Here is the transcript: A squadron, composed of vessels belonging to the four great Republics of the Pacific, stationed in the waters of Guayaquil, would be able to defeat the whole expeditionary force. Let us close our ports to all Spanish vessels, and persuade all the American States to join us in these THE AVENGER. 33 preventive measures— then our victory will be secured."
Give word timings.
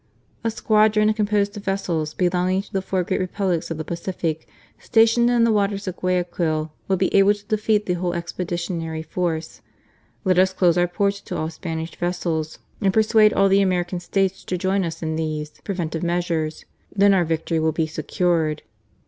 A 0.43 0.49
squadron, 0.49 1.13
composed 1.13 1.55
of 1.57 1.65
vessels 1.65 2.15
belonging 2.15 2.63
to 2.63 2.73
the 2.73 2.81
four 2.81 3.03
great 3.03 3.19
Republics 3.19 3.69
of 3.69 3.77
the 3.77 3.83
Pacific, 3.83 4.47
stationed 4.79 5.29
in 5.29 5.43
the 5.43 5.51
waters 5.51 5.87
of 5.87 5.95
Guayaquil, 5.97 6.73
would 6.87 6.97
be 6.97 7.13
able 7.13 7.35
to 7.35 7.45
defeat 7.45 7.85
the 7.85 7.93
whole 7.93 8.15
expeditionary 8.15 9.03
force. 9.03 9.61
Let 10.23 10.39
us 10.39 10.53
close 10.53 10.75
our 10.75 10.87
ports 10.87 11.21
to 11.21 11.37
all 11.37 11.51
Spanish 11.51 11.95
vessels, 11.95 12.57
and 12.81 12.91
persuade 12.91 13.31
all 13.33 13.47
the 13.47 13.61
American 13.61 13.99
States 13.99 14.43
to 14.45 14.57
join 14.57 14.83
us 14.85 15.03
in 15.03 15.17
these 15.17 15.51
THE 15.51 15.57
AVENGER. 15.59 15.61
33 15.61 15.63
preventive 15.65 16.01
measures— 16.03 16.65
then 16.95 17.13
our 17.13 17.23
victory 17.23 17.59
will 17.59 17.71
be 17.71 17.85
secured." 17.85 18.63